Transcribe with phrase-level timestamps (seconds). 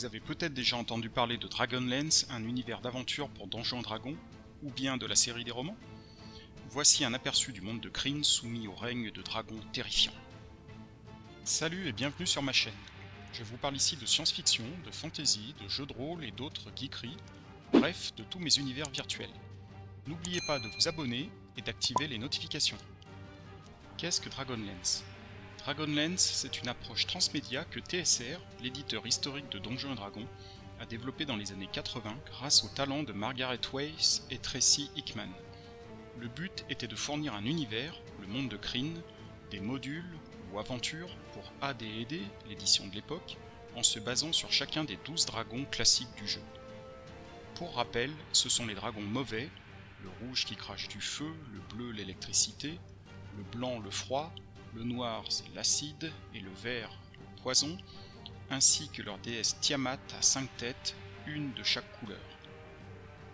[0.00, 4.16] Vous avez peut-être déjà entendu parler de Dragonlance, un univers d'aventure pour Donjons Dragons,
[4.62, 5.76] ou bien de la série des romans?
[6.70, 10.14] Voici un aperçu du monde de Kryn soumis au règne de dragons terrifiants.
[11.44, 12.72] Salut et bienvenue sur ma chaîne.
[13.34, 17.18] Je vous parle ici de science-fiction, de fantasy, de jeux de rôle et d'autres geekeries,
[17.70, 19.28] bref, de tous mes univers virtuels.
[20.06, 21.28] N'oubliez pas de vous abonner
[21.58, 22.78] et d'activer les notifications.
[23.98, 25.04] Qu'est-ce que Dragonlance?
[25.64, 30.26] Dragonlance, c'est une approche transmédia que TSR, l'éditeur historique de Donjons et Dragons,
[30.80, 35.28] a développé dans les années 80 grâce au talent de Margaret Weiss et Tracy Hickman.
[36.18, 38.94] Le but était de fournir un univers, le monde de Kryn,
[39.50, 40.16] des modules
[40.50, 43.36] ou aventures pour AD&D, l'édition de l'époque,
[43.76, 46.42] en se basant sur chacun des 12 dragons classiques du jeu.
[47.56, 49.50] Pour rappel, ce sont les dragons mauvais,
[50.02, 52.80] le rouge qui crache du feu, le bleu l'électricité,
[53.36, 54.32] le blanc le froid,
[54.74, 57.76] le noir c'est l'acide et le vert le poison,
[58.50, 60.94] ainsi que leur déesse Tiamat à cinq têtes,
[61.26, 62.18] une de chaque couleur.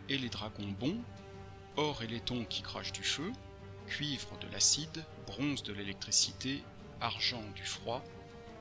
[0.08, 1.00] Et les dragons bons,
[1.76, 3.32] or et laiton qui crachent du feu,
[3.86, 6.62] cuivre de l'acide, bronze de l'électricité,
[7.00, 8.02] argent du froid,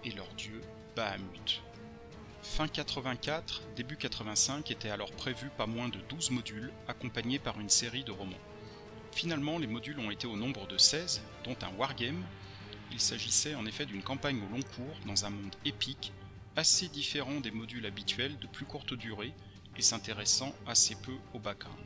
[0.03, 0.62] et leur dieu
[0.96, 1.62] Bahamut.
[2.42, 7.70] Fin 84, début 85 était alors prévu pas moins de 12 modules, accompagnés par une
[7.70, 8.38] série de romans.
[9.12, 12.23] Finalement, les modules ont été au nombre de 16, dont un wargame.
[12.96, 16.14] Il s'agissait en effet d'une campagne au long cours dans un monde épique,
[16.56, 19.34] assez différent des modules habituels de plus courte durée
[19.76, 21.78] et s'intéressant assez peu au background.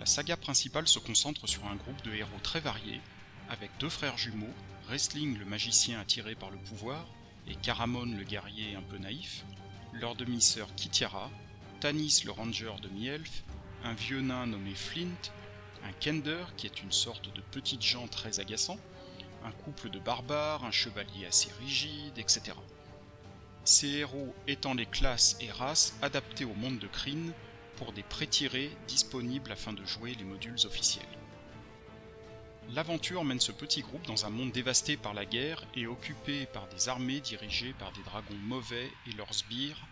[0.00, 3.00] La saga principale se concentre sur un groupe de héros très variés,
[3.48, 4.52] avec deux frères jumeaux,
[4.88, 7.06] Wrestling le magicien attiré par le pouvoir,
[7.46, 9.44] et Caramon le guerrier un peu naïf,
[9.92, 11.30] leur demi-sœur Kitiara,
[11.78, 13.44] Tanis le ranger demi-elfe,
[13.84, 15.30] un vieux nain nommé Flint,
[15.84, 18.80] un Kender qui est une sorte de petite gens très agaçant,
[19.44, 22.52] un couple de barbares, un chevalier assez rigide, etc.
[23.64, 27.32] Ces héros étant les classes et races adaptées au monde de Kryn
[27.76, 31.06] pour des pré-tirés disponibles afin de jouer les modules officiels.
[32.70, 36.68] L'aventure mène ce petit groupe dans un monde dévasté par la guerre et occupé par
[36.68, 39.86] des armées dirigées par des dragons mauvais et leurs sbires,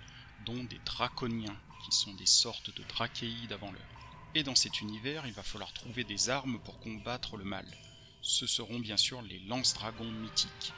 [0.44, 3.82] dont des draconiens, qui sont des sortes de drachéides avant l'heure.
[4.34, 7.66] Et dans cet univers, il va falloir trouver des armes pour combattre le mal.
[8.28, 10.72] Ce seront bien sûr les lance-dragons mythiques.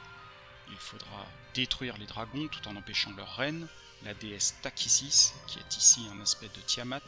[0.69, 3.67] Il faudra détruire les dragons tout en empêchant leur reine,
[4.03, 7.01] la déesse Takisis, qui est ici un aspect de Tiamat,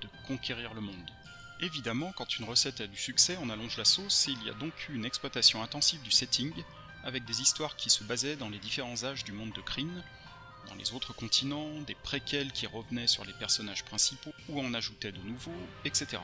[0.00, 1.10] de conquérir le monde.
[1.58, 4.54] Évidemment, quand une recette a du succès, on allonge la sauce et il y a
[4.54, 6.52] donc eu une exploitation intensive du setting,
[7.02, 10.04] avec des histoires qui se basaient dans les différents âges du monde de Kryn,
[10.68, 15.10] dans les autres continents, des préquels qui revenaient sur les personnages principaux ou en ajoutaient
[15.10, 16.18] de nouveaux, etc.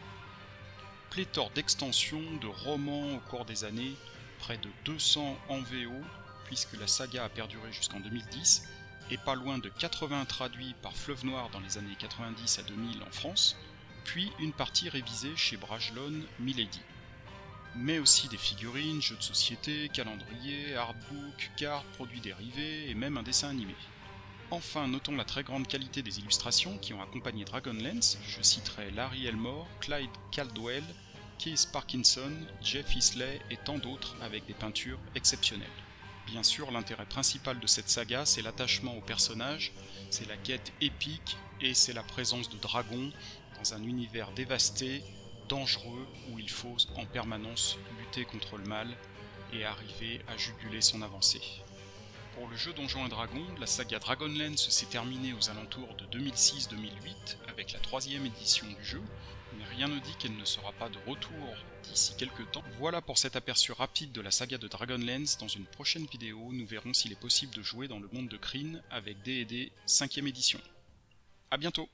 [1.11, 3.95] Pléthore d'extensions, de romans au cours des années,
[4.39, 5.95] près de 200 en VO,
[6.45, 8.69] puisque la saga a perduré jusqu'en 2010,
[9.11, 13.03] et pas loin de 80 traduits par Fleuve Noir dans les années 90 à 2000
[13.03, 13.57] en France,
[14.05, 16.81] puis une partie révisée chez Brajlon Milady.
[17.75, 23.23] Mais aussi des figurines, jeux de société, calendriers, artbooks, cartes, produits dérivés et même un
[23.23, 23.75] dessin animé.
[24.51, 29.27] Enfin, notons la très grande qualité des illustrations qui ont accompagné Dragonlance, je citerai Larry
[29.27, 30.85] Elmore, Clyde Caldwell,
[31.39, 32.33] Keith Parkinson,
[32.63, 35.69] Jeff Isley et tant d'autres avec des peintures exceptionnelles.
[36.27, 39.73] Bien sûr, l'intérêt principal de cette saga, c'est l'attachement au personnage,
[40.09, 43.13] c'est la quête épique et c'est la présence de dragons
[43.59, 45.03] dans un univers dévasté,
[45.51, 48.89] dangereux, où il faut en permanence lutter contre le mal
[49.53, 51.43] et arriver à juguler son avancée.
[52.39, 57.37] Pour le jeu Donjons et Dragons, la saga Dragonlance s'est terminée aux alentours de 2006-2008
[57.49, 59.03] avec la troisième édition du jeu,
[59.59, 62.63] mais rien ne dit qu'elle ne sera pas de retour d'ici quelques temps.
[62.79, 65.39] Voilà pour cet aperçu rapide de la saga de Dragonlance.
[65.39, 68.37] Dans une prochaine vidéo, nous verrons s'il est possible de jouer dans le monde de
[68.37, 70.61] Kryn avec D&D 5ème édition.
[71.51, 71.89] A bientôt